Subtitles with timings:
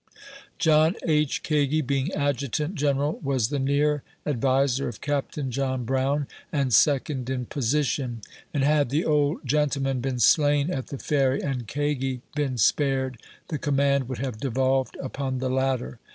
[0.57, 1.43] John H.
[1.43, 7.29] Kagi being Adjutant General, was the near advi ser of Captain John Brown, and second
[7.29, 12.57] in position; and had the old gentleman been slain at the Ferry, and Kagi been
[12.57, 13.19] spared,
[13.49, 15.99] the command would have devolved upon the latter.